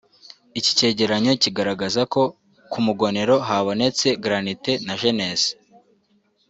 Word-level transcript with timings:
Iki 0.59 0.71
cyegeranyo 0.77 1.31
kigaragaza 1.43 2.01
ko 2.13 2.21
ku 2.71 2.79
Mugonero 2.85 3.35
habonetse 3.47 4.07
Granite 4.23 4.71
na 4.85 4.93
Gneiss 5.01 5.43